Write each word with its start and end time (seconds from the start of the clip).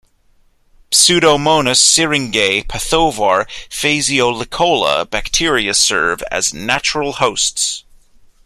Pseudomonas 0.89 1.77
syringae 1.79 2.63
pathovar 2.67 3.45
"phaseolicola" 3.69 5.07
bacteria 5.07 5.75
serve 5.75 6.23
as 6.31 6.55
natural 6.55 7.13
hosts. 7.13 7.83